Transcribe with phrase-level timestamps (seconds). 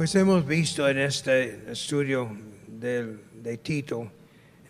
[0.00, 2.34] Pues hemos visto en este estudio
[2.66, 4.10] del- de Tito,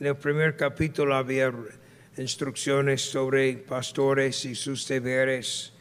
[0.00, 1.54] en el primer capítulo había
[2.18, 5.72] instrucciones sobre pastores y sus deberes.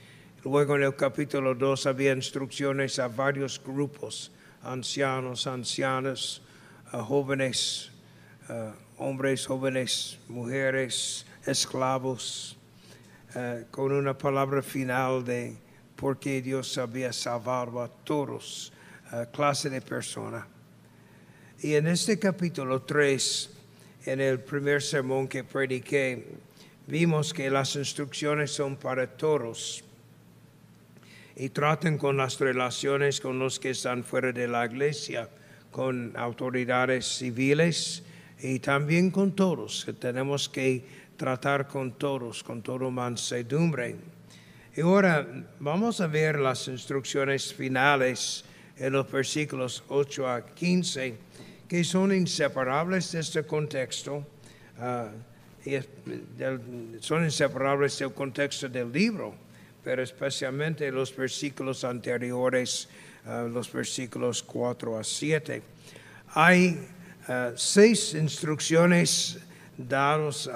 [0.43, 4.31] Luego en el capítulo 2 había instrucciones a varios grupos,
[4.61, 6.43] ancianos, ancianas,
[6.91, 7.91] jóvenes,
[8.99, 12.55] hombres, jóvenes, mujeres, esclavos,
[13.71, 15.57] con una palabra final de
[15.95, 18.71] por qué Dios había salvado a todos,
[19.31, 20.47] clase de persona.
[21.61, 23.49] Y en este capítulo 3,
[24.05, 26.25] en el primer sermón que prediqué,
[26.87, 29.83] vimos que las instrucciones son para todos
[31.35, 35.29] y tratan con las relaciones con los que están fuera de la iglesia,
[35.71, 38.03] con autoridades civiles
[38.41, 40.83] y también con todos, que tenemos que
[41.17, 43.95] tratar con todos, con todo mansedumbre.
[44.75, 45.27] Y ahora
[45.59, 48.45] vamos a ver las instrucciones finales
[48.79, 51.15] en los versículos 8 a 15,
[51.67, 54.25] que son inseparables de este contexto,
[54.79, 55.09] ah,
[57.01, 59.35] son inseparables del contexto del libro,
[59.83, 62.87] pero especialmente los versículos anteriores,
[63.25, 65.61] ah, los versículos 4 a 7.
[66.33, 66.87] Hay
[67.27, 69.37] ah, seis instrucciones
[69.77, 70.47] dadas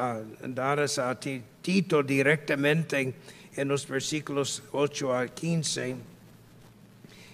[0.99, 3.13] a Ti- Tito directamente
[3.55, 5.95] en los versículos 8 a 15.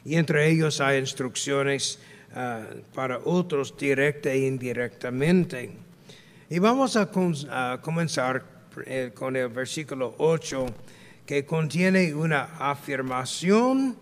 [0.06, 2.00] Y entre ellos hay instrucciones
[2.34, 5.72] ah, para otros directa e indirectamente.
[6.50, 7.12] Y vamos a,
[7.82, 8.44] comenzar
[8.86, 10.66] eh, con el versículo 8,
[11.26, 13.96] que contiene una afirmación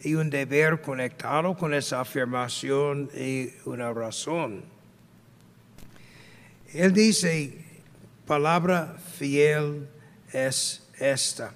[0.00, 4.62] y un deber conectado con esa afirmación y una razón.
[6.72, 7.64] Él dice,
[8.26, 9.88] palabra fiel
[10.32, 11.52] es esta.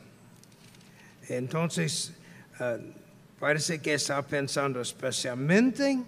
[1.28, 2.12] Entonces,
[2.58, 2.78] ah,
[3.38, 5.98] parece que está pensando especialmente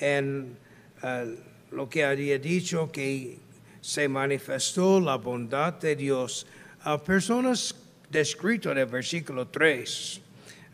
[0.00, 0.56] en
[1.02, 1.24] ah,
[1.70, 3.38] lo que había dicho, que
[3.80, 6.46] se manifestó la bondad de Dios
[6.82, 7.74] a personas
[8.10, 10.20] descritas en el versículo 3.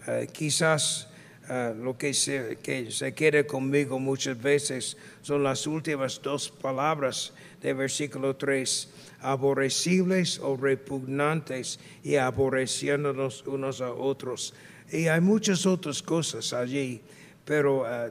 [0.07, 1.09] Ah, quizás
[1.49, 7.33] ah, lo que se, que se quede conmigo muchas veces son las últimas dos palabras
[7.61, 8.89] del versículo 3,
[9.21, 14.55] aborrecibles o repugnantes y aborreciéndonos unos a otros.
[14.91, 17.01] Y hay muchas otras cosas allí,
[17.45, 18.11] pero ah,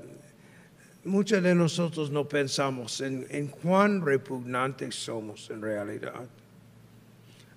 [1.03, 6.25] muchos de nosotros no pensamos en, cuán repugnantes somos en realidad.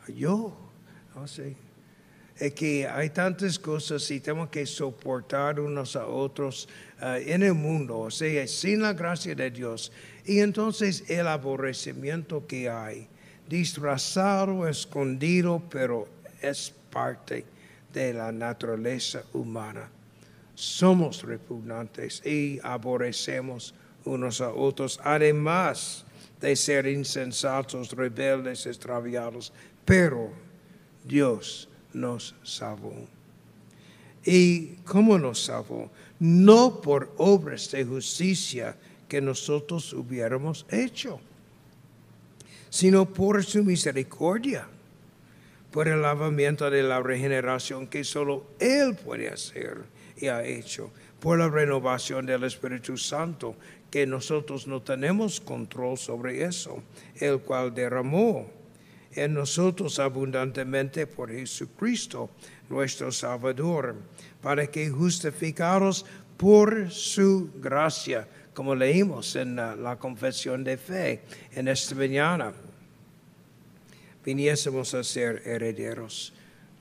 [0.08, 0.56] Yo,
[1.14, 1.56] no sé.
[2.38, 6.68] Es que hay tantas cosas y tenemos que soportar unos a otros
[7.00, 9.90] ah, en el mundo, o sea, sin la gracia de Dios.
[10.26, 13.08] Y entonces el aborrecimiento que hay,
[13.48, 16.06] disfrazado, escondido, pero
[16.42, 17.55] es parte
[17.96, 19.88] de la naturaleza humana.
[20.54, 23.72] Somos repugnantes y aborrecemos
[24.04, 26.04] unos a otros, además
[26.38, 29.50] de ser insensatos, rebeldes, extraviados,
[29.86, 30.30] pero
[31.04, 32.94] Dios nos salvó.
[34.26, 35.90] ¿Y cómo nos salvó?
[36.20, 38.76] No por obras de justicia
[39.08, 41.18] que nosotros hubiéramos hecho,
[42.68, 44.68] sino por su misericordia,
[45.70, 49.84] por el lavamiento de la regeneración que solo Él puede hacer
[50.16, 50.90] y ha hecho,
[51.20, 53.56] por la renovación del Espíritu Santo,
[53.90, 56.82] que nosotros no tenemos control sobre eso,
[57.16, 58.50] el cual derramó
[59.12, 62.30] en nosotros abundantemente por Jesucristo,
[62.68, 63.96] nuestro Salvador,
[64.42, 66.04] para que justificados
[66.36, 71.22] por su gracia, como leímos en la, la confesión de fe
[71.52, 72.52] en esta mañana,
[74.26, 76.32] viniésemos a ser herederos.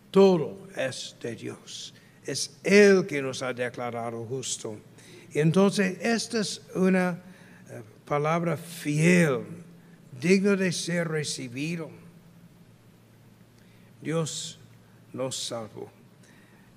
[0.10, 1.94] Todo es de Dios.
[2.26, 4.76] Es Él que nos ha declarado justo.
[5.32, 7.22] Y entonces, esta es una
[7.70, 9.42] eh, palabra fiel,
[10.20, 11.92] digno de ser recibido.
[14.02, 14.58] Dios
[15.14, 15.92] nos salvó.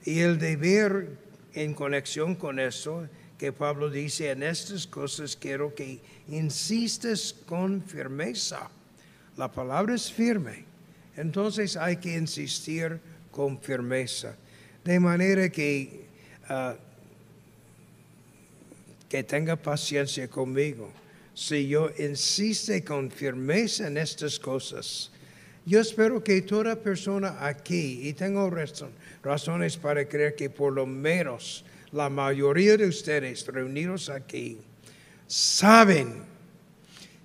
[0.05, 1.17] Y el deber
[1.55, 8.71] en conexión con eso, que Pablo dice, en estas cosas quiero que insistes con firmeza.
[9.39, 10.65] La palabra es firme.
[11.17, 12.99] Entonces hay que insistir
[13.31, 14.35] con firmeza.
[14.85, 16.07] De manera que,
[16.49, 16.75] ah,
[19.09, 20.91] que tenga paciencia conmigo.
[21.35, 25.11] Si yo insiste con firmeza en estas cosas,
[25.65, 28.91] yo espero que toda persona aquí, y tengo razón-
[29.23, 34.59] razones para creer que por lo menos la mayoría de ustedes reunidos aquí,
[35.29, 36.25] saben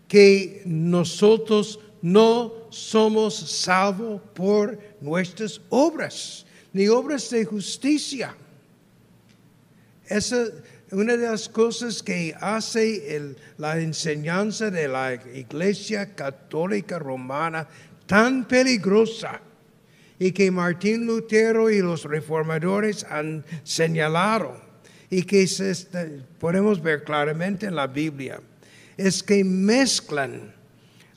[0.08, 8.36] que nosotros no somos salvos por nuestras obras, ni obras de justicia.
[10.08, 10.48] Esa,
[10.92, 17.68] una de las cosas que hace la enseñanza de la Iglesia Católica Romana
[18.06, 19.40] tan peligrosa
[20.20, 24.62] y que Martín Lutero y los reformadores han señalado
[25.10, 26.06] y que se está-
[26.38, 28.42] podemos ver claramente en la Biblia,
[28.98, 30.54] es que mezclan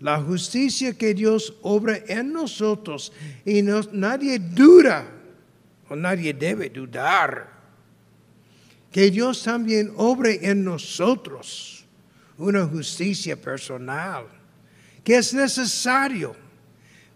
[0.01, 3.13] la justicia que Dios obra en nosotros
[3.45, 5.07] y nadie duda
[5.89, 7.57] o nadie debe dudar
[8.97, 11.85] que Dios también obre en nosotros
[12.39, 14.27] una justicia personal,
[15.05, 16.35] que es necesario,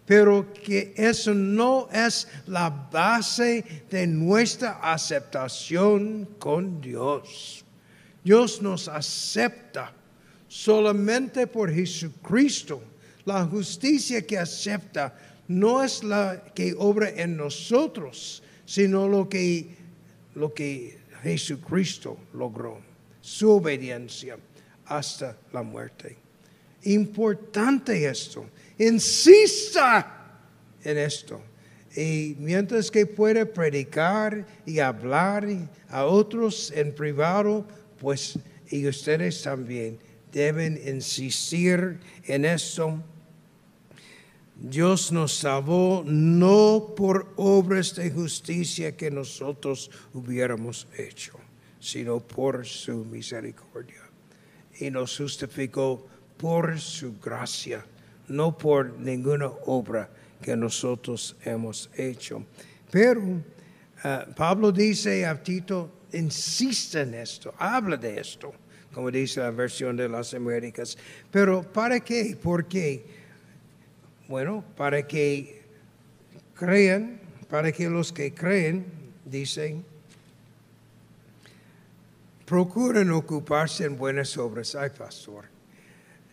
[0.05, 7.65] pero que eso no es la base de nuestra aceptación con Dios.
[8.23, 9.95] Dios nos acepta
[10.51, 12.83] solamente por Jesucristo.
[13.25, 15.17] La justicia que acepta
[15.47, 19.77] no es la que obra en nosotros, sino lo que,
[20.35, 22.81] lo que Jesucristo logró,
[23.21, 24.39] su obediencia
[24.87, 26.17] hasta la muerte.
[26.83, 28.47] Importante esto.
[28.79, 30.41] Insista
[30.83, 31.41] en esto.
[31.95, 35.47] Y mientras que puede predicar y hablar
[35.89, 37.65] a otros en privado,
[38.01, 38.37] pues
[38.71, 39.99] y ustedes también
[40.33, 43.03] deben insistir en esto.
[44.57, 51.39] Dios nos salvó no por obras de justicia que nosotros hubiéramos hecho,
[51.81, 54.03] sino por su misericordia.
[54.79, 56.07] Y nos justificó
[56.37, 57.85] por su gracia,
[58.29, 60.11] no por ninguna obra
[60.43, 62.45] que nosotros hemos hecho.
[62.91, 63.43] Pero
[64.03, 68.53] ah, Pablo dice a Tito, insiste en esto, habla de esto,
[68.93, 70.97] como dice la versión de las Américas.
[71.31, 72.37] Pero ¿para qué?
[72.41, 73.05] ¿Por qué?
[74.29, 75.63] Bueno, para que
[76.55, 78.87] crean, para que los que creen,
[79.25, 79.85] dicen,
[82.45, 84.75] procuren ocuparse en buenas obras.
[84.75, 85.45] Ay, pastor,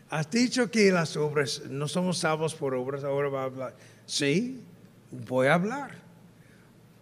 [0.10, 3.76] has dicho que las obras, no somos salvos por obras, ahora va a hablar.
[4.06, 4.62] Sí,
[5.12, 5.92] voy a hablar.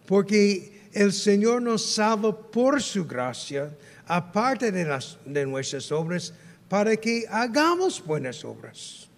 [0.06, 3.76] Porque el Señor nos salva por su gracia,
[4.08, 6.34] aparte de, las, de nuestras obras,
[6.70, 9.10] para que hagamos buenas obras.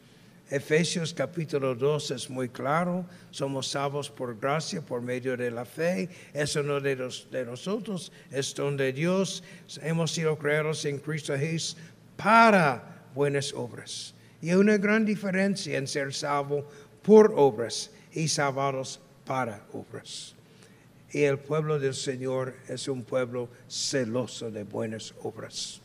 [0.49, 6.07] Efesios capítulo 2 es muy claro, somos salvos por gracia, por medio de la fe,
[6.33, 9.43] eso no de, los- de nosotros, es don de Dios,
[9.81, 11.75] hemos sido creados en Cristo Jesús
[12.15, 14.13] para buenas obras.
[14.41, 16.65] Y hay una gran diferencia en ser salvo
[17.01, 20.33] por obras y salvados para obras.
[21.11, 25.81] Y el pueblo del Señor es un pueblo celoso de buenas obras.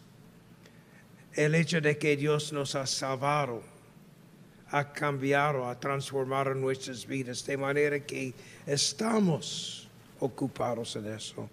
[1.35, 3.63] El hecho de que Dios nos ha salvado
[4.73, 8.33] ha cambiado, ha transformado nuestras vidas de manera que
[8.67, 9.87] estamos
[10.19, 11.49] ocupados en eso.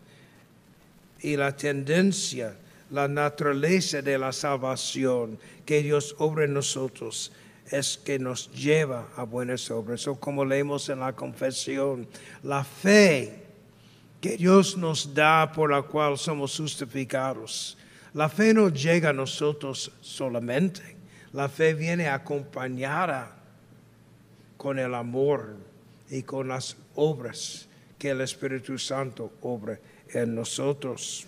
[1.22, 2.56] Y la tendencia,
[2.92, 7.34] la naturaleza de la salvación que Dios obra en nosotros
[7.70, 10.08] es que nos lleva a buenas obras.
[10.08, 12.08] O como leemos en la confesión,
[12.44, 13.49] la fe
[14.22, 17.78] que Dios nos da por la cual somos justificados.
[18.14, 20.98] La fe no llega a nosotros solamente.
[21.34, 23.36] La fe viene acompañada
[24.58, 25.56] con el amor
[26.10, 29.80] y con las obras que el Espíritu Santo obra
[30.14, 31.28] en nosotros.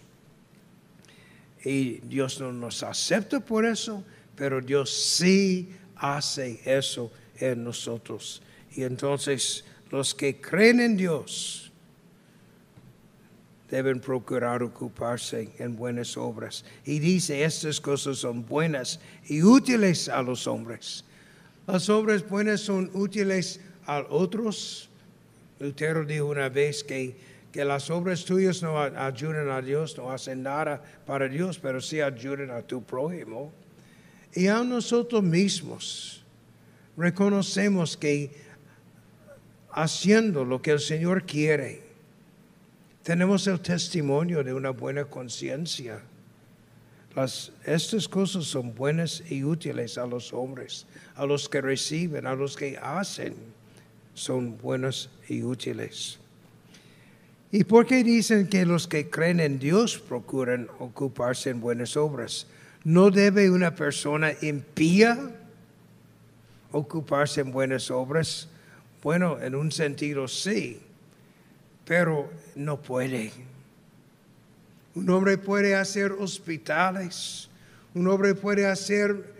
[1.63, 4.03] Y Dios no nos acepta por eso,
[4.35, 8.41] pero Dios sí hace eso en nosotros.
[8.75, 11.70] Y entonces los que creen en Dios
[13.71, 16.65] deben procurar ocuparse en buenas obras.
[16.85, 21.05] Y dice, estas cosas son buenas y útiles a los hombres.
[21.65, 24.89] Las obras buenas son útiles a otros.
[25.59, 27.15] Lutero dijo una vez que,
[27.53, 32.01] que las obras tuyas no ayudan a Dios, no hacen nada para Dios, pero sí
[32.01, 33.53] ayudan a tu prójimo.
[34.33, 36.25] Y a nosotros mismos
[36.97, 38.31] reconocemos que
[39.71, 41.90] haciendo lo que el Señor quiere,
[43.03, 46.01] tenemos el testimonio de una buena conciencia.
[47.65, 52.55] Estas cosas son buenas y útiles a los hombres, a los que reciben, a los
[52.55, 53.35] que hacen,
[54.13, 56.19] son buenas y útiles.
[57.51, 62.47] ¿Y por qué dicen que los que creen en Dios procuran ocuparse en buenas obras?
[62.85, 65.31] ¿No debe una persona impía
[66.71, 68.47] ocuparse en buenas obras?
[69.03, 70.79] Bueno, en un sentido sí,
[71.91, 73.33] pero no puede.
[74.95, 77.49] Un hombre puede hacer hospitales,
[77.93, 79.33] un hombre puede hacer,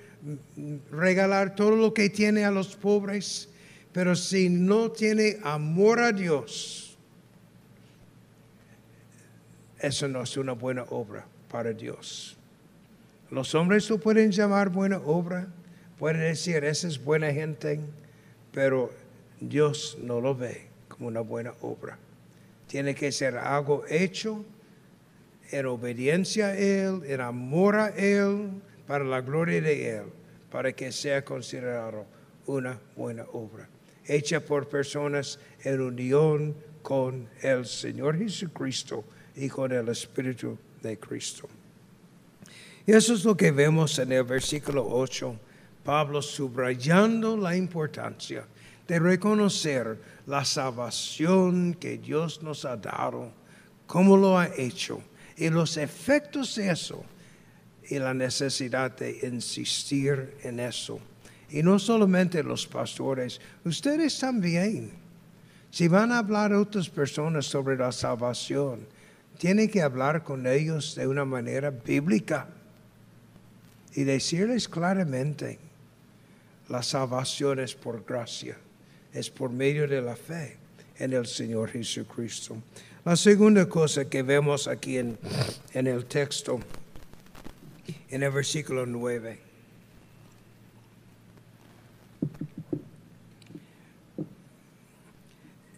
[0.58, 3.48] mm, regalar todo lo que tiene a los pobres,
[3.94, 6.98] pero si no tiene amor a Dios,
[9.80, 12.36] eso no es una buena obra para Dios.
[13.30, 15.48] Los hombres lo pueden llamar buena obra,
[15.98, 17.80] pueden decir, esa es buena gente,
[18.52, 18.92] pero
[19.40, 21.98] Dios no lo ve como una buena obra.
[22.72, 24.46] Tiene que ser algo hecho
[25.52, 30.04] en obediencia a Él, en amor a Él, para la gloria de Él,
[30.50, 32.06] para que sea considerado
[32.46, 33.68] una buena obra,
[34.06, 39.04] hecha por personas en unión con el Señor Jesucristo
[39.36, 41.50] y con el Espíritu de Cristo.
[42.88, 45.38] Y eso es lo que vemos en el versículo 8,
[45.84, 48.46] Pablo subrayando la importancia
[48.88, 53.32] de reconocer la salvación que Dios nos ha dado,
[53.88, 55.02] cómo lo ha hecho
[55.38, 57.04] y los efectos de eso
[57.90, 61.00] y la necesidad de insistir en eso.
[61.50, 64.92] Y no solamente los pastores, ustedes también.
[65.70, 68.88] Si van a hablar a otras personas sobre la salvación,
[69.38, 72.48] tienen que hablar con ellos de una manera bíblica
[73.94, 75.60] y decirles claramente,
[76.70, 78.58] la salvación es por gracia,
[79.14, 80.58] es por medio de la fe
[80.98, 82.58] en el Señor Jesucristo.
[83.04, 85.18] La segunda cosa que vemos aquí en,
[85.74, 86.60] en el texto,
[88.10, 89.40] en el versículo 9.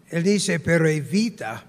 [0.09, 1.65] Él dice, pero evita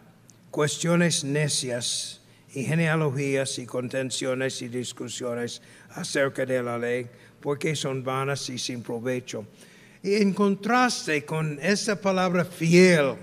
[0.51, 2.21] cuestiones necias
[2.53, 7.07] y genealogías y contenciones y discusiones acerca de la ley,
[7.41, 9.47] porque son vanas y sin provecho.
[10.05, 13.15] En contraste con esa palabra fiel,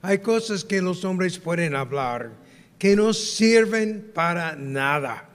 [0.00, 2.30] hay cosas que los hombres pueden hablar
[2.78, 5.28] que no sirven para nada,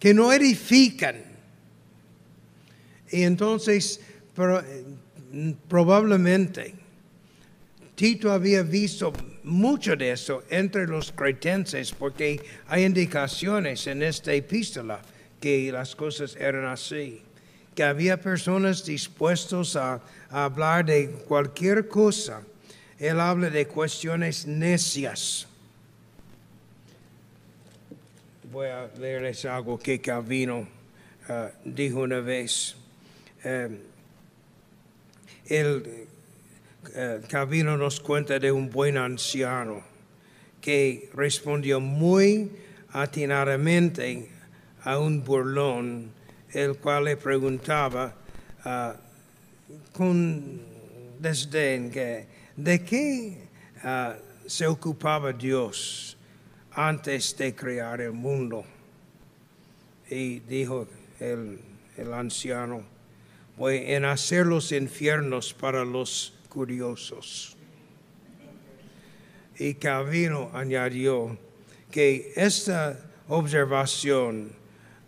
[0.00, 1.22] que no edifican.
[3.10, 4.00] Y entonces,
[5.68, 6.74] probablemente,
[7.94, 9.12] Tito había visto
[9.44, 15.02] mucho de eso entre los cretenses porque hay indicaciones en esta epístola
[15.40, 17.22] que las cosas eran así,
[17.74, 20.00] que había personas dispuestos a,
[20.30, 22.42] hablar de cualquier cosa.
[22.98, 25.46] Él habla de cuestiones necias.
[28.50, 30.68] Voy a leerles algo que Calvino
[31.28, 32.76] uh, dijo una vez.
[33.44, 33.76] Um,
[35.46, 36.06] él
[36.94, 39.82] eh, Calvino nos cuenta de un buen anciano
[40.60, 42.50] que respondió muy
[42.92, 44.28] atinadamente
[44.84, 46.10] a un burlón,
[46.52, 48.14] el cual le preguntaba
[48.64, 48.92] uh,
[49.92, 50.60] con
[51.18, 53.48] desdén que, de qué
[53.84, 54.12] uh,
[54.46, 56.16] se ocupaba Dios
[56.72, 58.64] antes de crear el mundo.
[60.10, 60.86] Y dijo
[61.20, 61.58] el,
[61.96, 62.82] el anciano,
[63.56, 67.56] voy en hacer los infiernos para los curiosos.
[69.58, 71.38] Y Calvino añadió
[71.90, 74.61] que esta observación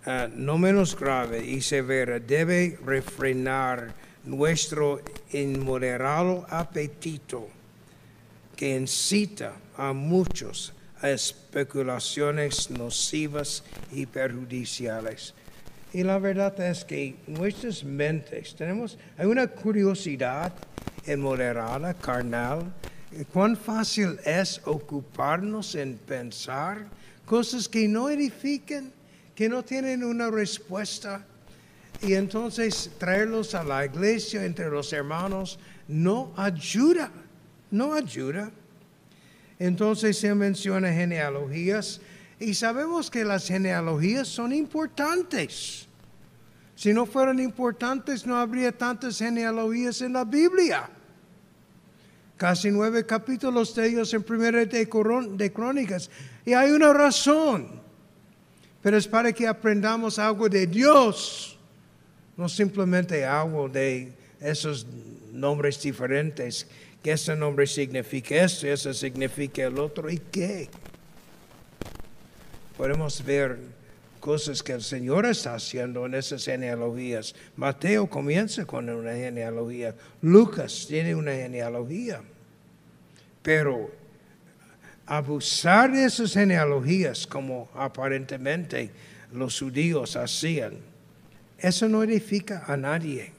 [0.07, 3.95] uh, no menos grave y severa debe refrenar
[4.25, 5.01] nuestro
[5.33, 7.49] inmoderado apetito
[8.57, 15.35] que incita a muchos a especulaciones nocivas y perjudiciales.
[15.93, 20.53] Y la verdad es que nuestras mentes tenemos, hay una curiosidad
[21.19, 22.73] moderada, carnal.
[23.33, 26.87] Cuán fácil es ocuparnos en pensar
[27.27, 28.91] cosas que no edifiquen,
[29.35, 31.25] que no tienen una respuesta.
[32.03, 37.11] Y entonces traerlos a la iglesia entre los hermanos no ayuda,
[37.71, 38.51] no ayuda.
[39.59, 42.01] Entonces se menciona genealogías
[42.41, 45.89] y sabemos que las genealogías son importantes.
[46.75, 50.91] Si no fueran importantes, no habría tantas genealogías en la Biblia.
[52.37, 54.89] Casi nueve capítulos de ellos en primera de
[55.53, 56.11] Crónicas.
[56.45, 57.84] Y hay una razón.
[58.85, 61.57] Pero es para que aprendamos algo de Dios.
[62.37, 64.87] No simplemente algo de esos
[65.33, 66.67] nombres diferentes.
[67.03, 70.11] Que ese nombre significa esto, ese significa el otro.
[70.11, 70.69] ¿Y qué?
[72.77, 73.59] Podemos ver
[74.21, 77.35] cosas que el Señor está haciendo en esas genealogías.
[77.57, 82.21] Mateo comienza con una genealogía, Lucas tiene una genealogía,
[83.43, 83.91] pero
[85.07, 88.91] abusar de esas genealogías como aparentemente
[89.33, 90.75] los judíos hacían,
[91.59, 93.33] eso no edifica a nadie.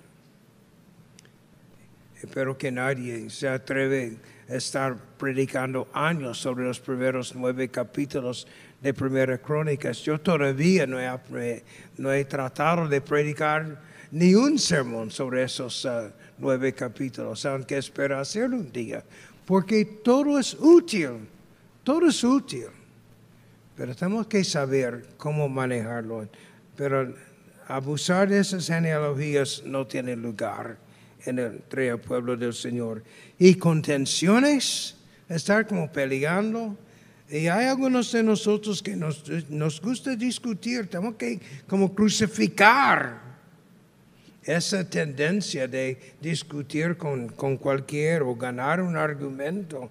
[2.21, 4.17] Espero que nadie se atreve
[4.49, 8.47] a estar predicando años sobre los primeros nueve capítulos
[8.81, 9.99] de Primera Crónicas.
[9.99, 13.81] Yo todavía no he, tratado de predicar
[14.11, 19.03] ni un sermón sobre esos uh, nueve capítulos, aunque espero hacerlo un día,
[19.45, 21.27] porque todo es útil,
[21.85, 22.65] todo es útil.
[23.77, 26.27] Pero tenemos que saber cómo manejarlo.
[26.75, 27.13] Pero
[27.67, 30.77] abusar de esas genealogías no tiene lugar
[31.25, 33.03] entre el pueblo del Señor.
[33.37, 34.95] Y contenciones,
[35.29, 36.75] estar como peleando.
[37.29, 43.19] Y hay algunos de nosotros que nos, nos gusta discutir, tenemos que como crucificar
[44.43, 49.89] esa tendencia de discutir con, con cualquier o ganar un argumento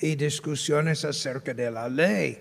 [0.00, 2.38] y discusiones acerca de la ley.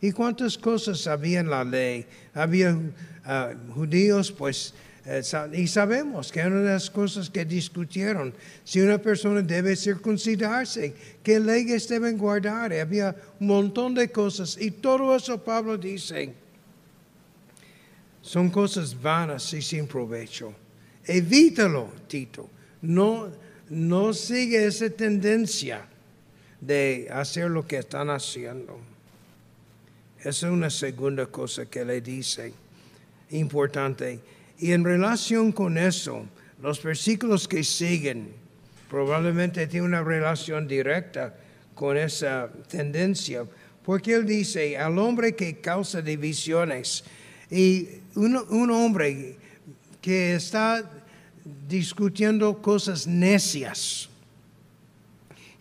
[0.00, 2.04] ¿Y cuántas cosas había en la ley?
[2.34, 2.78] Había
[3.24, 4.74] ah, judíos, pues,
[5.06, 8.34] eh, y sabemos que una de las cosas que discutieron,
[8.64, 14.58] si una persona debe circuncidarse, qué leyes deben guardar, había un montón de cosas.
[14.60, 16.32] Y todo eso Pablo dice,
[18.20, 20.54] son cosas vanas y sin provecho.
[21.04, 22.48] Evítalo, Tito.
[22.80, 23.30] No,
[23.68, 25.86] no sigue esa tendencia
[26.66, 28.78] de hacer lo que están haciendo.
[30.18, 32.52] Esa es una segunda cosa que le dice,
[33.30, 34.20] importante.
[34.58, 36.24] Y en relación con eso,
[36.62, 38.32] los versículos que siguen
[38.88, 41.34] probablemente tienen una relación directa
[41.74, 43.44] con esa tendencia,
[43.84, 47.04] porque él dice, al hombre que causa divisiones,
[47.50, 49.36] y un, hombre
[50.00, 50.90] que está
[51.68, 54.08] discutiendo cosas necias,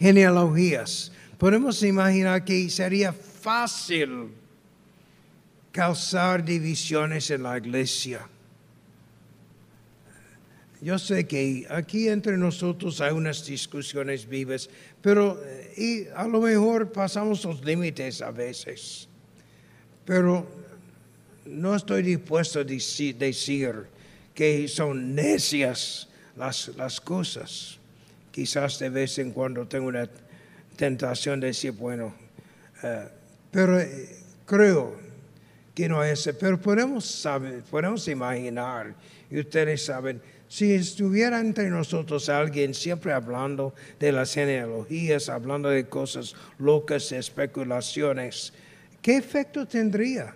[0.04, 4.32] genealogías, podemos imaginar que sería fácil
[5.72, 8.28] causar divisiones en la iglesia.
[10.82, 14.70] Yo sé que aquí entre nosotros hay unas discusiones vivas,
[15.02, 15.42] pero
[15.78, 19.08] y a lo mejor pasamos los límites a veces.
[20.04, 20.46] Pero
[21.46, 23.88] no estoy dispuesto a decir,
[24.36, 27.80] que son necias las, las cosas.
[28.34, 30.10] Quizás de vez en cuando tengo una
[30.76, 32.14] tentación de decir, bueno,
[32.82, 33.08] eh,
[33.52, 34.10] pero eh,
[34.46, 34.98] creo
[35.74, 36.30] que no es.
[36.40, 38.96] Pero podemos, saber, podemos imaginar,
[39.30, 40.20] y ustedes saben,
[40.50, 48.52] si estuviera entre nosotros alguien siempre hablando de las genealogías, hablando de cosas locas, especulaciones,
[49.02, 50.36] ¿qué efecto tendría?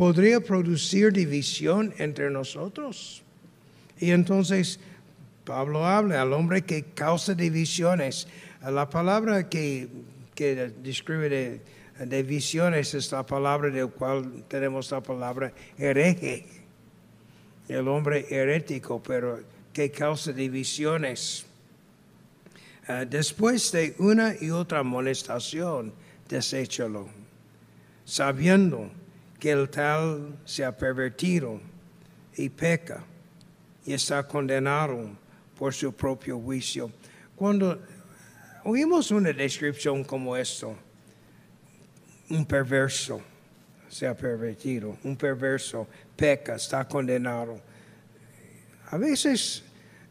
[0.00, 3.22] podría producir división entre nosotros.
[3.98, 4.80] Y entonces
[5.44, 8.28] Pablo habla al hombre que causa divisiones.
[8.62, 9.88] La palabra que,
[10.34, 11.60] que describe de,
[12.06, 16.46] divisiones es la palabra del cual tenemos la palabra hereje.
[17.68, 19.40] El hombre herético, pero
[19.72, 21.46] que causa divisiones.
[22.86, 25.92] Ah, después de una y otra amonestación,
[26.28, 27.08] deséchalo,
[28.04, 28.90] sabiendo
[29.38, 31.60] que el tal se ha pervertido
[32.36, 33.04] y peca
[33.86, 35.10] y está condenado
[35.60, 36.90] por su propio juicio.
[37.36, 37.78] Cuando
[38.64, 40.74] oímos una descripción como esto,
[42.30, 43.20] un perverso
[43.86, 47.60] se ha pervertido, un perverso peca, está condenado.
[48.90, 49.62] A veces,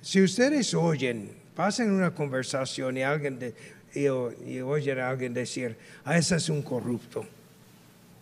[0.04, 3.56] si ustedes oyen, pasan una conversación y alguien
[3.96, 7.26] y, oyen a alguien decir, ah, ese es un corrupto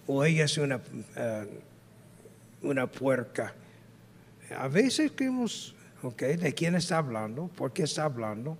[0.05, 0.79] o ella es una,
[1.17, 1.45] eh,
[2.61, 3.53] una puerca.
[4.57, 7.47] A veces creemos, ok, ¿de quién está hablando?
[7.47, 8.57] ¿Por qué está hablando?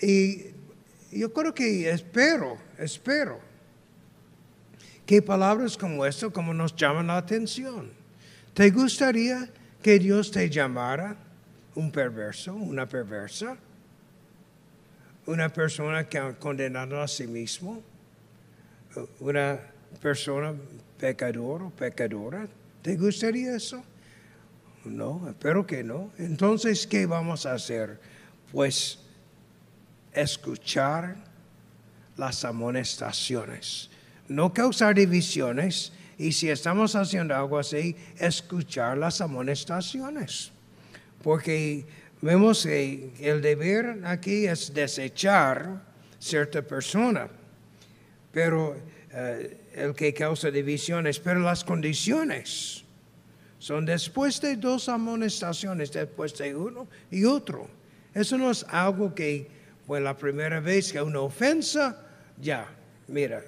[0.00, 0.46] Y
[1.12, 3.40] yo creo que espero, espero
[5.06, 7.90] que palabras como esto, como nos llaman la atención.
[8.52, 9.48] ¿Te gustaría
[9.82, 11.16] que Dios te llamara
[11.74, 13.56] un perverso, una perversa?
[15.24, 17.82] Una persona que ha condenado a sí mismo?
[19.20, 19.58] Una
[20.02, 20.54] persona
[20.98, 22.46] pecador o pecadora.
[22.82, 23.82] ¿Te gustaría eso?
[24.88, 26.10] No, espero que no.
[26.18, 28.00] Entonces, ¿qué vamos a hacer?
[28.52, 28.98] Pues
[30.12, 31.16] escuchar
[32.16, 33.90] las amonestaciones,
[34.26, 40.50] no causar divisiones y si estamos haciendo algo así, escuchar las amonestaciones.
[41.22, 41.86] Porque
[42.20, 45.82] vemos que el deber aquí es desechar
[46.18, 47.28] cierta persona,
[48.32, 48.76] pero
[49.12, 52.84] eh, el que causa divisiones, pero las condiciones
[53.58, 57.68] son después de dos amonestaciones, después de uno y otro.
[58.14, 59.48] Eso no es algo que,
[59.86, 62.06] pues la primera vez que una ofensa,
[62.40, 62.68] ya,
[63.08, 63.42] mira,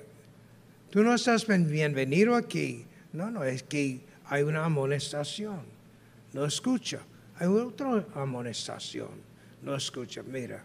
[0.90, 2.84] tú no estás bienvenido aquí.
[3.12, 5.60] No, no, es que hay una amonestación.
[6.32, 7.00] No escucha.
[7.38, 9.08] Hay otra amonestación.
[9.62, 10.22] No escucha.
[10.22, 10.62] Mira.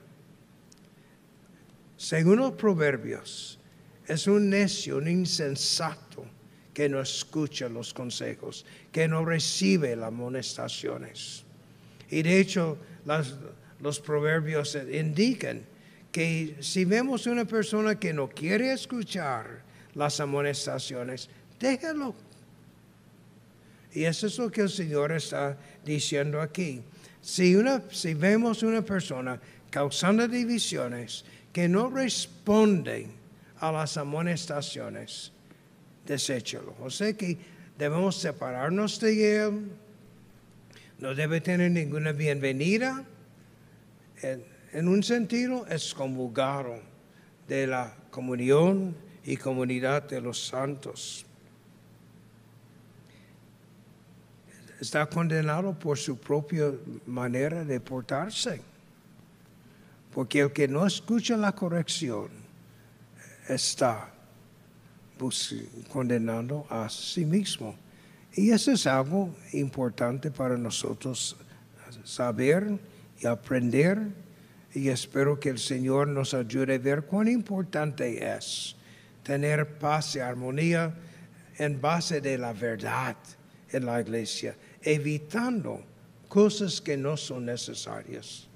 [1.97, 3.58] Según los proverbios,
[4.05, 6.25] es un necio, un insensato
[6.75, 11.43] que no escucha los consejos, que no recibe las amonestaciones.
[12.11, 12.77] Y de hecho,
[13.79, 15.63] los proverbios indican
[16.11, 19.63] que si vemos una persona que no quiere escuchar
[19.95, 22.13] las amonestaciones, déjalo.
[23.93, 26.81] Y eso es lo que el Señor está diciendo aquí.
[27.21, 33.07] Si, una, si vemos una persona causando divisiones que no responde
[33.61, 35.31] a las amonestaciones,
[36.05, 36.75] deséchalo.
[36.81, 37.37] O sea que
[37.77, 39.71] debemos separarnos de él,
[40.99, 43.05] no debe tener ninguna bienvenida.
[44.21, 46.79] En, un sentido, excomulgado
[47.47, 51.25] de la comunión y comunidad de los santos.
[54.79, 56.71] está condenado por su propia
[57.05, 58.61] manera de portarse.
[60.13, 62.29] Porque el que no escucha la corrección
[63.47, 64.14] está
[65.89, 67.75] condenando a sí mismo.
[68.34, 71.36] Y eso es algo importante para nosotros
[72.04, 72.78] saber
[73.19, 73.99] y aprender.
[74.73, 78.75] Y espero que el Señor nos ayude a ver cuán importante es
[79.23, 80.93] tener paz y armonía
[81.58, 83.15] en base de la verdad
[83.71, 85.82] en la iglesia, evitando
[86.28, 88.47] cosas que no son necesarias,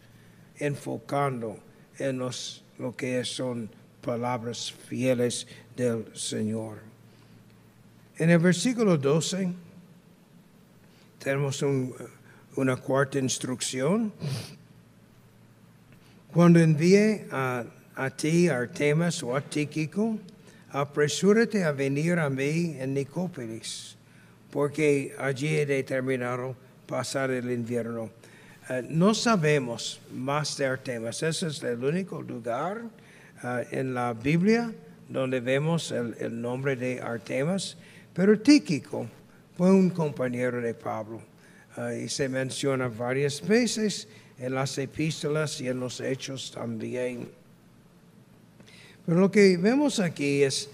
[0.57, 1.57] enfocando
[1.97, 3.69] en lo que son
[4.01, 6.79] palabras fieles del Señor.
[8.17, 9.51] En el versículo 12
[11.19, 11.63] tenemos
[12.55, 14.11] una cuarta instrucción.
[16.33, 17.65] Cuando envíe a,
[18.15, 20.17] ti Artemas o a Tíquico,
[20.71, 23.95] apresúrate a venir a mí en Nicópolis
[24.51, 26.55] porque allí he determinado
[26.87, 28.09] pasar el invierno.
[28.69, 31.21] Eh, no sabemos más de Artemas.
[31.23, 32.81] Ese es el único lugar
[33.43, 34.73] eh, en la Biblia
[35.07, 37.77] donde vemos el, nombre de Artemas,
[38.13, 39.07] pero Tíquico
[39.57, 41.21] fue un compañero de Pablo
[41.77, 47.27] eh, y se menciona varias veces en las epístolas y en los hechos también.
[49.05, 50.69] Pero lo que vemos aquí es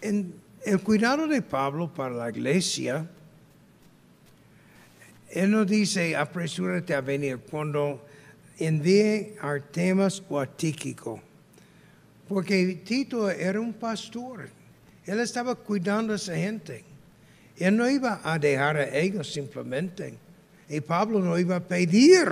[0.00, 0.32] en
[0.64, 3.08] el cuidado de Pablo para la iglesia,
[5.30, 8.06] él no dice apresúrate a venir cuando
[8.58, 11.20] envíe Artemas o a Tíquico,
[12.28, 14.48] porque Tito era un pastor,
[15.06, 16.84] él estaba cuidando a esa gente.
[17.56, 20.18] Él no iba a dejar a ellos simplemente.
[20.68, 22.28] Y Pablo no iba a pedir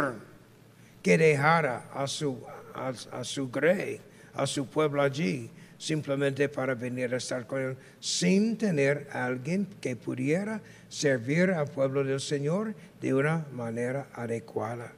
[1.03, 2.39] que dejara a su,
[2.75, 4.01] a, su grey,
[4.35, 9.67] a su pueblo allí simplemente para venir a estar con Él, sin tener a alguien
[9.81, 14.93] que pudiera servir al pueblo del Señor de una manera adecuada.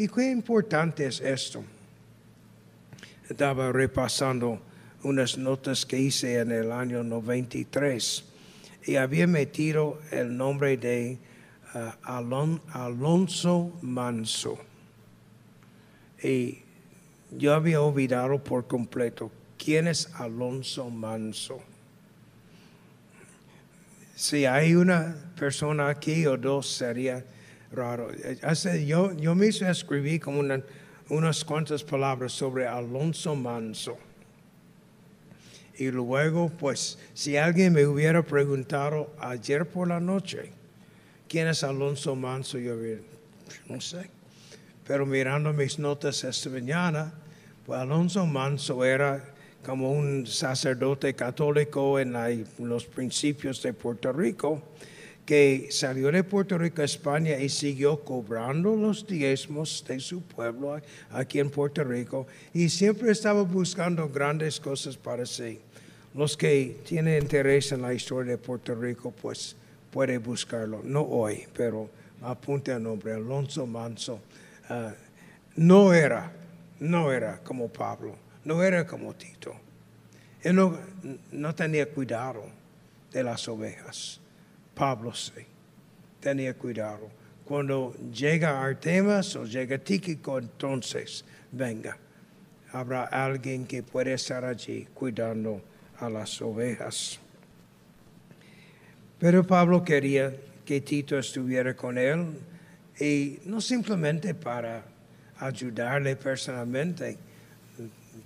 [0.00, 1.62] Y qué importante es esto.
[3.28, 4.58] Estaba repasando
[5.02, 8.24] unas notas que hice en el año 93
[8.86, 11.18] y había metido el nombre de
[11.74, 11.90] uh,
[12.72, 14.58] Alonso Manso.
[16.22, 16.60] Y
[17.32, 19.30] yo había olvidado por completo
[19.62, 21.60] ¿Quién es Alonso Manso?
[24.16, 27.22] Si hay una persona aquí o dos sería
[27.72, 28.10] raro.
[28.84, 30.42] Yo, yo mismo escribí como
[31.08, 33.98] unas cuantas palabras sobre Alonso Manso.
[35.76, 40.50] Y luego, pues, si alguien me hubiera preguntado ayer por la noche,
[41.26, 42.58] ¿quién es Alonso Manso?
[42.58, 42.74] Yo
[43.66, 44.10] no sé.
[44.86, 47.14] Pero mirando mis notas esta mañana,
[47.64, 49.24] pues Alonso Manso era
[49.64, 52.14] como un sacerdote católico en,
[52.58, 54.62] los principios de Puerto Rico,
[55.24, 60.80] que salió de Puerto Rico a España y siguió cobrando los diezmos de su pueblo
[61.10, 65.60] aquí en Puerto Rico y siempre estaba buscando grandes cosas para sí.
[66.14, 69.54] Los que tienen interés en la historia de Puerto Rico, pues
[69.92, 70.80] puede buscarlo.
[70.82, 71.88] No hoy, pero
[72.22, 74.20] apunte al nombre, Alonso Manso.
[74.68, 74.92] Ah,
[75.54, 76.32] no era,
[76.80, 79.54] no era como Pablo no era como Tito.
[80.42, 82.44] Él no, tenía cuidado
[83.12, 84.20] de las ovejas.
[84.80, 85.44] Pablo sí,
[86.20, 87.10] tenía cuidado.
[87.44, 91.98] Cuando llega Artemas o llega Tíquico, entonces venga.
[92.72, 95.60] Habrá alguien que puede estar allí cuidando
[95.98, 97.20] a las ovejas.
[99.18, 102.38] Pero Pablo quería que Tito estuviera con él
[102.98, 104.82] y no simplemente para
[105.40, 107.18] ayudarle personalmente,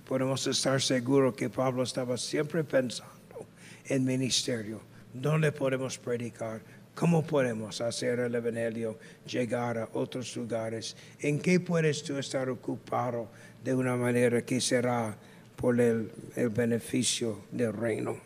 [0.07, 3.45] podemos estar seguros que Pablo estaba siempre pensando
[3.89, 6.61] en ministerio, dónde podemos predicar,
[6.93, 13.29] cómo podemos hacer el Evangelio llegar a otros lugares, en qué puedes tú estar ocupado
[13.63, 15.17] de una manera que será
[15.55, 16.11] por el,
[16.51, 18.17] beneficio del reino.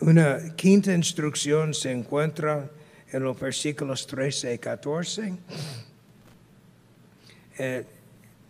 [0.00, 2.70] Una quinta instrucción se encuentra
[3.12, 5.34] en los versículos 13 y 14.
[7.58, 7.84] Eh,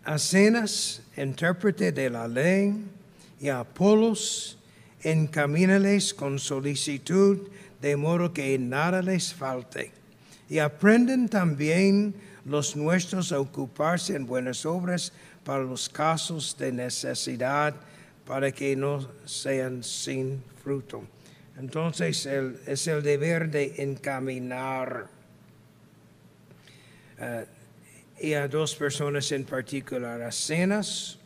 [0.03, 2.73] Acenas, intérprete de la ley,
[3.39, 4.57] y Apolos,
[5.03, 7.49] encamínales con solicitud,
[7.81, 9.91] de modo que nada les falte.
[10.49, 12.13] Y aprenden también
[12.45, 17.75] los nuestros a ocuparse en buenas obras para los casos de necesidad,
[18.25, 21.03] para que no sean sin fruto.
[21.57, 25.07] Entonces es el deber de encaminar.
[27.19, 27.45] Eh,
[28.21, 31.17] y a dos personas en particular, a Cenas,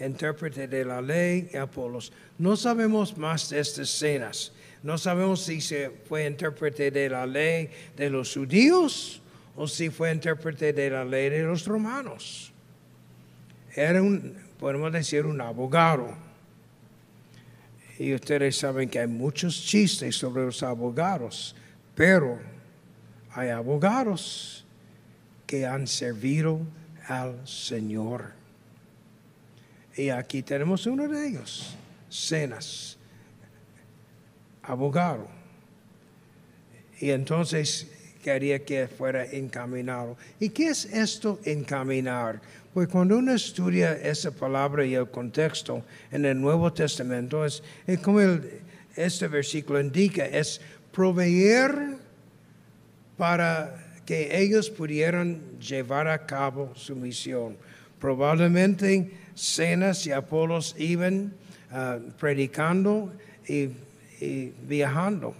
[0.00, 2.12] intérprete de la ley, y Apolos.
[2.38, 4.52] No sabemos más de estas cenas.
[4.82, 9.20] No sabemos si se fue intérprete de la ley de los judíos
[9.56, 12.52] o si fue intérprete de la ley de los romanos.
[13.74, 16.14] Era un, podemos decir, un abogado.
[17.98, 21.56] Y ustedes saben que hay muchos chistes sobre los abogados,
[21.94, 22.38] pero
[23.32, 24.64] hay abogados
[25.46, 26.60] que han servido
[27.08, 28.35] al Señor.
[29.96, 31.74] Y aquí tenemos uno de ellos,
[32.10, 32.98] Cenas,
[34.62, 35.26] abogado.
[37.00, 37.90] Y entonces
[38.22, 40.16] quería que fuera encaminado.
[40.38, 42.40] ¿Y qué es esto encaminar?
[42.74, 47.62] Pues cuando uno estudia esa palabra y el contexto en el Nuevo Testamento, es,
[48.02, 48.20] como
[48.94, 50.60] este versículo indica, es
[50.92, 51.96] proveer
[53.16, 57.56] para que ellos pudieran llevar a cabo su misión.
[57.98, 61.34] Probablemente Cenas y Apolos iban
[61.70, 63.12] ah, predicando
[63.46, 63.68] y,
[64.66, 65.34] viajando.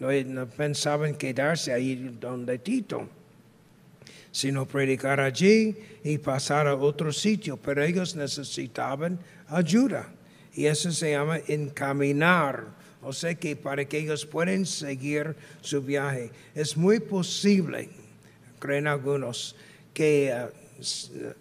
[0.00, 3.08] No, pensaban quedarse ahí donde Tito,
[4.32, 10.08] sino predicar allí y pasar a otro sitio, pero ellos necesitaban ayuda.
[10.54, 12.64] Y eso se llama encaminar.
[13.02, 17.90] O sea que para que ellos puedan seguir su viaje, es muy posible,
[18.58, 19.54] creen algunos,
[19.94, 20.48] que ah,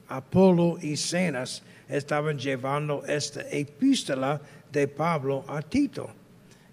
[0.07, 4.39] Apolo y Cenas estaban llevando esta epístola
[4.71, 6.09] de Pablo a Tito.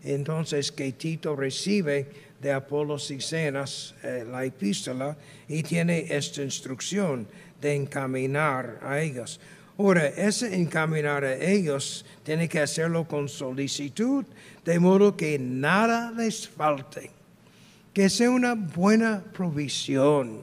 [0.04, 2.08] Entonces que Tito recibe
[2.40, 5.16] de Apolo y Cenas eh, la epístola
[5.48, 7.26] y tiene esta instrucción
[7.60, 9.40] de encaminar a ellos.
[9.78, 14.24] Ahora, ese encaminar a ellos tiene que hacerlo con solicitud,
[14.64, 17.10] de modo que nada les falte,
[17.92, 20.40] que sea una buena provisión.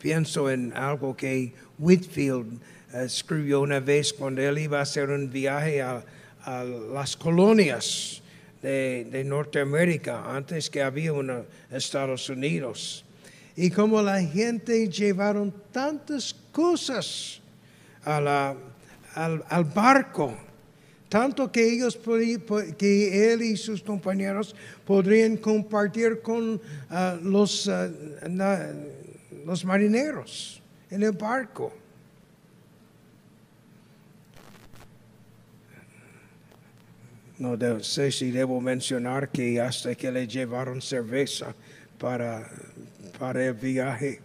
[0.00, 2.60] Pienso en algo que Whitfield
[3.02, 6.04] escribió una vez cuando él iba a hacer un viaje a,
[6.92, 8.22] las colonias
[8.62, 11.12] de, Norteamérica, antes que había
[11.70, 13.04] Estados Unidos.
[13.56, 17.40] Y como la gente llevaron tantas cosas
[18.04, 20.36] al, barco,
[21.08, 21.98] tanto que ellos,
[22.76, 24.54] que él y sus compañeros
[24.84, 27.88] podrían compartir con ah, los, ah,
[29.46, 31.83] los marineros en el barco.
[37.44, 41.54] No sé si debo mencionar que hasta que le llevaron cerveza
[41.98, 42.48] para,
[43.18, 44.20] para el viaje,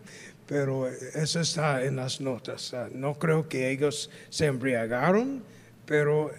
[0.47, 2.73] pero eso está en las notas.
[2.73, 5.43] Ah, no creo que ellos se embriagaron,
[5.85, 6.31] pero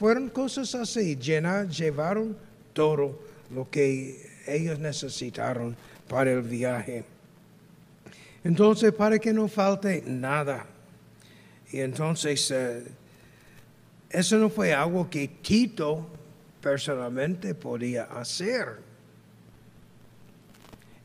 [0.00, 1.16] fueron cosas así.
[1.16, 2.36] Llevaron
[2.72, 3.20] todo
[3.54, 5.76] lo que ellos necesitaron
[6.08, 7.04] para el viaje.
[8.42, 10.66] Entonces, para que no falte nada.
[11.70, 12.82] Y entonces, eh,
[14.10, 16.04] eso no fue algo que Tito
[16.60, 18.80] personalmente podía hacer.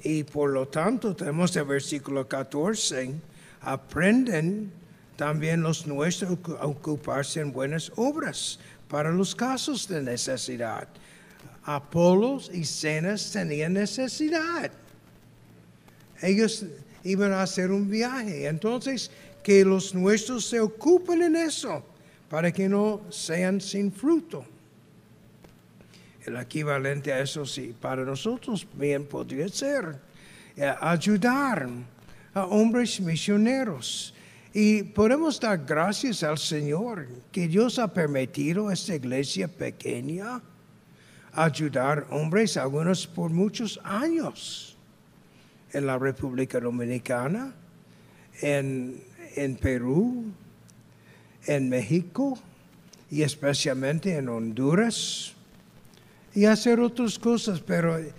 [0.03, 3.13] Y por lo tanto tenemos el versículo 14,
[3.61, 4.71] aprenden
[5.15, 10.87] también los nuestros a ocuparse en buenas obras para los casos de necesidad.
[11.63, 14.71] Apolos y Cenas tenían necesidad.
[16.21, 16.65] Ellos
[17.03, 18.47] iban a hacer un viaje.
[18.47, 19.11] Entonces,
[19.43, 21.83] que los nuestros se ocupen en eso
[22.29, 24.45] para que no sean sin fruto.
[26.25, 29.99] El equivalente a eso sí, para nosotros bien podría ser
[30.57, 31.69] eh, ayudar
[32.33, 34.13] a hombres misioneros.
[34.53, 40.41] Y podemos dar gracias al Señor que Dios ha permitido a esta iglesia pequeña
[41.33, 44.77] ayudar hombres, algunos por muchos años,
[45.73, 47.53] en la República Dominicana,
[48.41, 49.03] en,
[49.35, 50.31] en Perú,
[51.47, 52.37] en México
[53.09, 55.33] y especialmente en Honduras
[56.33, 58.11] y hacer otras cosas, pero eh,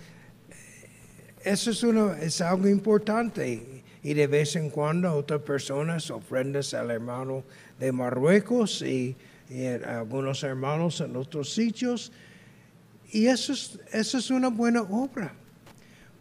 [1.43, 6.91] eso es, uno, es algo importante y de vez en cuando otras personas ofrendas al
[6.91, 7.43] hermano
[7.79, 9.15] de Marruecos y,
[9.85, 12.11] algunos hermanos en otros sitios
[13.13, 15.33] y eso es, eso es una buena obra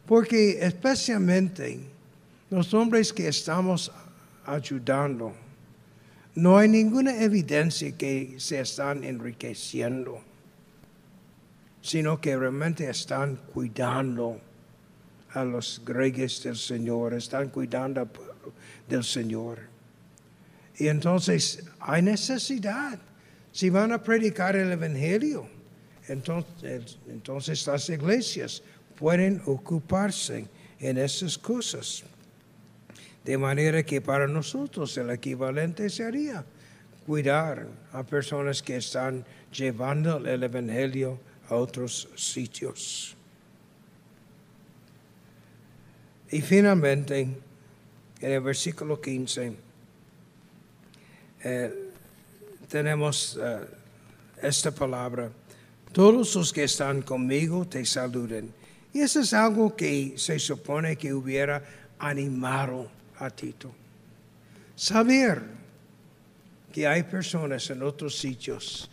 [0.06, 1.80] porque especialmente
[2.48, 3.90] los hombres que estamos
[4.44, 5.34] ayudando
[6.36, 10.20] no hay ninguna evidencia que se están enriqueciendo,
[11.80, 14.38] sino que realmente están cuidando
[15.32, 18.06] a los reyes del Señor, están cuidando
[18.86, 19.60] del Señor.
[20.76, 22.98] Y entonces hay necesidad.
[23.50, 25.48] Si van a predicar el Evangelio,
[26.06, 28.62] entonces, entonces las iglesias
[28.98, 30.46] pueden ocuparse
[30.80, 32.04] en esas cosas.
[33.26, 36.44] De manera que para nosotros el equivalente sería
[37.04, 43.16] cuidar a personas que están llevando el Evangelio a otros sitios.
[46.30, 49.56] Y finalmente, en el versículo 15,
[51.42, 51.90] eh,
[52.68, 53.58] tenemos eh,
[54.40, 55.32] esta palabra,
[55.90, 58.54] todos los que están conmigo te saluden.
[58.94, 61.60] Y eso es algo que se supone que hubiera
[61.98, 63.72] animado a Tito.
[64.74, 65.42] Saber
[66.72, 68.90] que hay personas en otros sitios,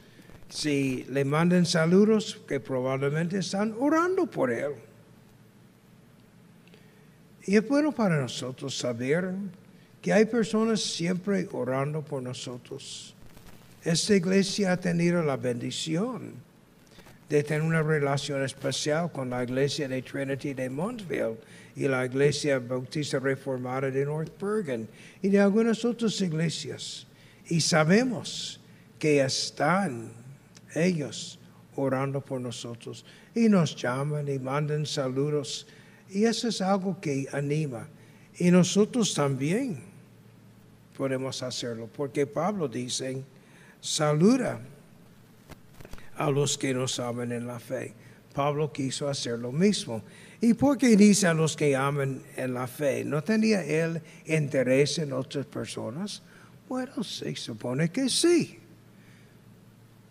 [0.49, 4.71] si le mandan saludos, que probablemente están orando por él.
[7.45, 9.33] Y es bueno para nosotros saber
[10.01, 13.13] que hay personas siempre orando por nosotros.
[13.83, 16.33] Esta iglesia ha tenido la bendición
[17.33, 21.35] de tener una relación especial con la iglesia de Trinity de Montville
[21.75, 24.87] y la Iglesia Bautista Reformada de North Bergen
[25.19, 27.07] y de algunas otras iglesias.
[27.49, 28.59] Y sabemos
[28.99, 30.11] que están
[30.75, 31.39] ellos
[31.75, 35.65] orando por nosotros y nos llaman y mandan saludos.
[36.11, 37.87] Y eso es algo que anima.
[38.37, 39.81] Y nosotros también
[40.95, 43.23] podemos hacerlo, porque Pablo dice,
[43.81, 44.61] saluda
[46.17, 47.93] a los que nos aman en la fe.
[48.34, 50.04] Pablo quiso hacer lo mismo.
[50.41, 53.06] ¿Y por qué dice a los que aman en la fe?
[53.06, 56.21] ¿No tenía él interés en otras personas?
[56.67, 58.60] Bueno, se supone que sí.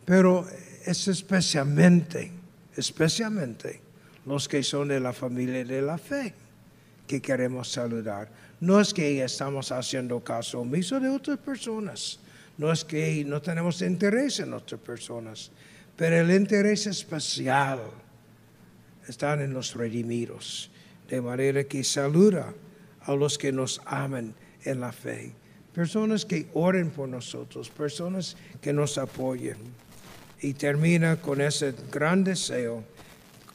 [0.05, 0.47] Pero
[0.85, 2.31] es especialmente,
[2.77, 3.81] especialmente
[4.25, 6.35] los que son de la familia de la fe
[7.07, 8.31] que queremos saludar.
[8.61, 12.21] No es que estamos haciendo caso omiso de otras personas.
[12.57, 15.51] No es que no tenemos interés en otras personas.
[15.97, 17.81] Pero el interés especial
[19.07, 20.71] están en los redimidos,
[21.09, 22.53] de manera que saluda
[23.03, 25.33] a los que nos aman en la fe,
[25.75, 29.57] personas que oren por nosotros, personas que nos apoyen.
[30.41, 32.83] Y termina con ese gran deseo,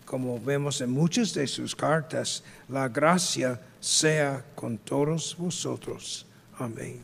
[0.06, 6.26] como vemos en muchas de sus cartas, la gracia sea con todos vosotros.
[6.60, 7.02] Amén.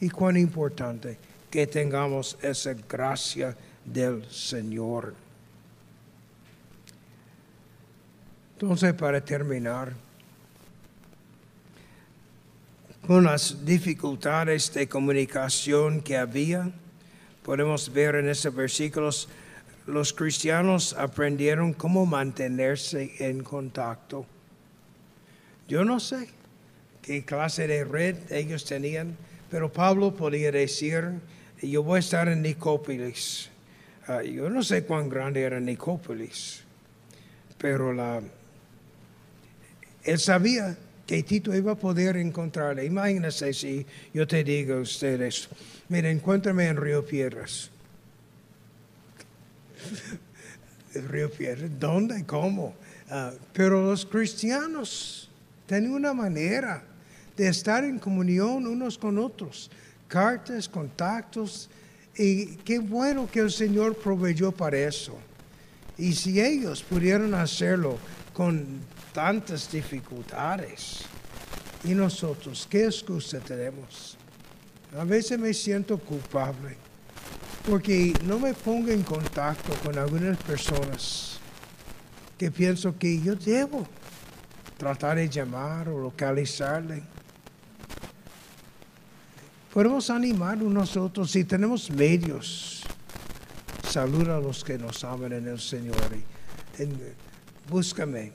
[0.00, 1.18] Y cuán importante
[1.50, 5.14] que tengamos esa gracia del Señor.
[8.54, 9.92] Entonces, para terminar,
[13.06, 16.70] con las dificultades de comunicación que había,
[17.42, 19.28] podemos ver en esos versículos,
[19.86, 24.26] los cristianos aprendieron cómo mantenerse en contacto.
[25.68, 26.28] Yo no sé
[27.02, 29.16] qué clase de red ellos tenían,
[29.50, 31.20] pero Pablo podía decir,
[31.62, 33.50] yo voy a estar en Nicópolis.
[34.24, 36.62] Yo no sé cuán grande era Nicópolis,
[37.58, 37.92] pero
[40.04, 42.84] él sabía que Tito iba a poder encontrarle.
[42.84, 45.48] Imagínense si yo te digo a ustedes,
[45.88, 47.70] miren, encuéntrame en Río Piedras.
[50.94, 52.24] Río Piedras, ¿dónde?
[52.24, 52.74] ¿Cómo?
[53.10, 55.30] Ah, pero los cristianos
[55.66, 56.84] tienen una manera
[57.36, 59.70] de estar en comunión unos con otros.
[60.08, 61.68] Cartas, contactos.
[62.18, 65.16] Y qué bueno que el Señor proveyó para eso.
[65.98, 67.98] Y si ellos pudieron hacerlo
[68.32, 68.80] con
[69.12, 71.00] tantas dificultades.
[71.84, 74.16] ¿Y nosotros qué excusa tenemos?
[74.98, 76.76] A veces me siento culpable
[77.68, 81.38] porque no me pongo en contacto con algunas personas
[82.38, 83.86] que pienso que yo debo
[84.76, 87.02] tratar de llamar o localizarle.
[89.76, 92.82] Podemos animar nosotros si tenemos medios.
[93.86, 95.98] Saluda a los que nos aman en el Señor.
[97.68, 98.32] búscame,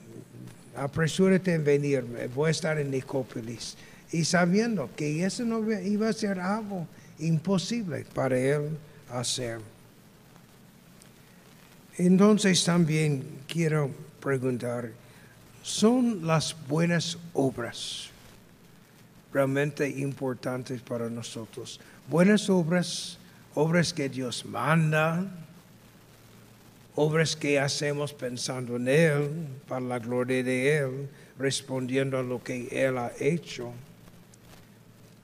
[0.76, 3.76] apresúrate en venir, voy a estar en Nicópolis.
[4.12, 6.86] Y sabiendo que eso no iba a ser algo
[7.18, 8.78] imposible para él
[9.10, 9.58] hacer.
[11.98, 13.90] Entonces también quiero
[14.20, 14.92] preguntar,
[15.60, 18.11] ¿son las buenas obras
[19.32, 21.80] realmente importantes para nosotros?
[22.08, 23.18] Buenas obras,
[23.54, 25.26] obras que Dios manda,
[26.94, 29.30] obras que hacemos pensando en Él,
[29.66, 31.08] para la gloria de Él,
[31.38, 33.72] respondiendo a lo que Él ha hecho.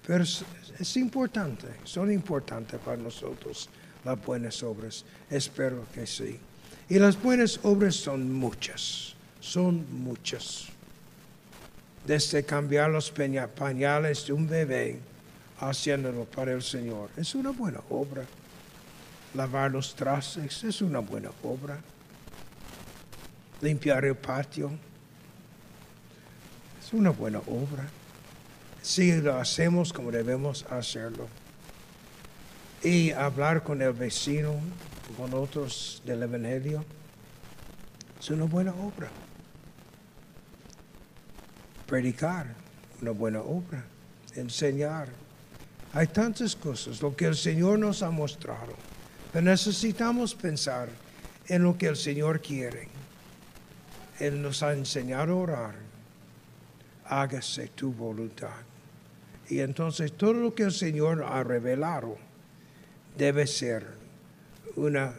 [0.06, 3.68] Pero es, importante, son importantes para nosotros
[4.04, 5.04] las buenas obras.
[5.28, 6.38] Espero que sí.
[6.88, 10.68] Y las buenas obras son muchas, son muchas.
[12.08, 13.12] Desde cambiar los
[13.54, 14.98] pañales de un bebé,
[15.60, 18.24] haciéndolo para el Señor, es una buena obra.
[19.34, 21.78] Lavar los trastes es una buena obra.
[23.60, 24.70] Limpiar el patio
[26.82, 27.86] es una buena obra.
[28.80, 31.28] Si lo hacemos como debemos hacerlo.
[32.82, 34.54] Y hablar con el vecino,
[35.14, 36.82] con otros del Evangelio,
[38.18, 39.10] es una buena obra.
[41.88, 42.54] Predicar,
[43.00, 43.82] una buena obra.
[44.34, 45.08] Enseñar.
[45.94, 48.74] Hay tantas cosas, lo que el Señor nos ha mostrado.
[49.32, 50.90] Pero necesitamos pensar
[51.46, 52.88] en lo que el Señor quiere.
[54.20, 55.74] Él nos ha enseñado a orar.
[57.06, 58.60] Hágase tu voluntad.
[59.48, 62.18] Y entonces todo lo que el Señor ha revelado
[63.16, 63.86] debe ser
[64.76, 65.14] una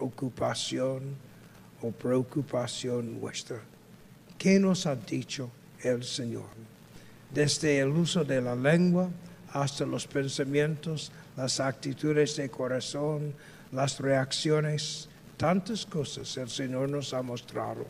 [0.00, 1.14] ocupación
[1.82, 3.60] o preocupación nuestra.
[4.36, 5.52] ¿Qué nos ha dicho
[5.82, 6.48] el Señor?
[7.32, 9.10] Desde el uso de la lengua
[9.52, 13.34] hasta los pensamientos, las actitudes de corazón,
[13.72, 17.86] las reacciones, tantas cosas el Señor nos ha mostrado.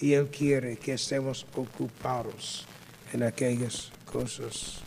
[0.00, 2.66] Y Él quiere que estemos ocupados
[3.12, 4.80] en aquellas cosas.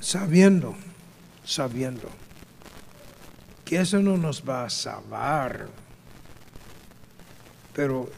[0.00, 0.74] Sabiendo,
[1.44, 2.08] sabiendo
[3.64, 5.68] que eso no nos va a salvar,
[7.72, 8.10] pero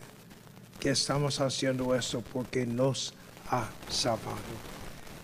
[0.82, 3.14] que estamos haciendo eso porque nos
[3.48, 4.34] ha salvado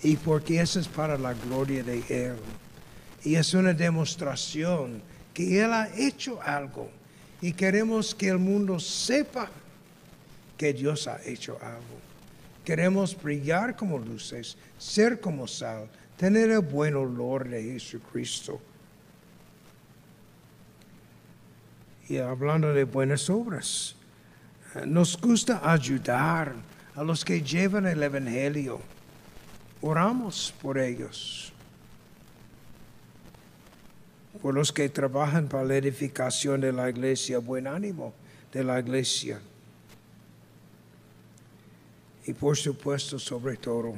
[0.04, 2.36] y porque eso es para la gloria de Él.
[3.24, 5.02] Y es una demostración
[5.34, 6.88] que Él ha hecho algo
[7.40, 9.50] y queremos que el mundo sepa
[10.56, 11.98] que Dios ha hecho algo.
[12.64, 18.60] Queremos brillar como luces, ser como sal, tener el buen olor de Jesucristo.
[22.08, 23.97] Y hablando de buenas obras,
[24.86, 26.54] nos gusta ayudar
[26.94, 28.80] a los que llevan el Evangelio.
[29.80, 31.52] Oramos por ellos,
[34.42, 38.12] por los que trabajan para la edificación de la iglesia, buen ánimo
[38.52, 39.40] de la iglesia.
[42.26, 43.94] Y por supuesto, sobre todo,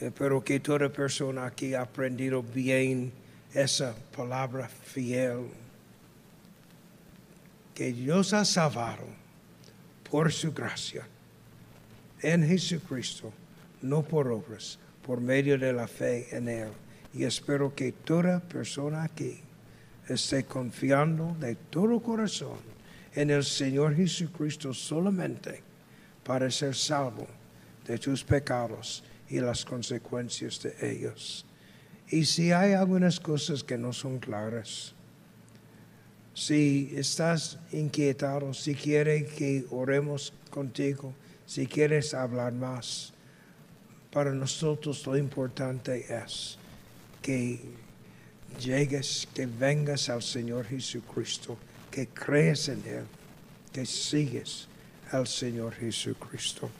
[0.00, 3.12] espero que toda persona aquí ha aprendido bien
[3.54, 5.46] esa palabra fiel,
[7.74, 9.21] que Dios ha salvado
[10.12, 11.06] por su gracia
[12.20, 13.32] en Jesucristo,
[13.80, 16.68] no por obras, por medio de la fe en Él.
[17.14, 19.40] Y espero que toda persona aquí
[20.06, 22.58] esté confiando de todo corazón
[23.14, 25.62] en el Señor Jesucristo solamente
[26.22, 27.26] para ser salvo
[27.86, 31.46] de tus pecados y las consecuencias de ellos.
[32.10, 34.94] Y si hay algunas cosas que no son claras,
[36.34, 41.14] si estás inquietado, si quieres que oremos contigo,
[41.46, 43.12] si quieres hablar más,
[44.10, 46.58] para nosotros lo importante es
[47.20, 47.60] que
[48.60, 51.56] llegues, que vengas al Señor Jesucristo,
[51.90, 53.04] que crees en Él,
[53.72, 54.68] que sigues
[55.10, 56.70] al Señor Jesucristo.